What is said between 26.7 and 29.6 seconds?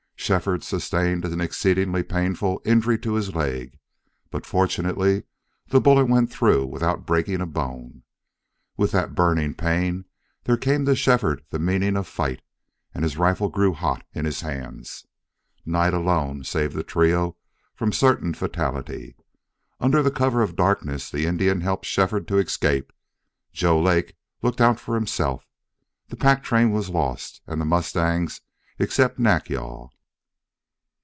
was lost, and the mustangs, except Nack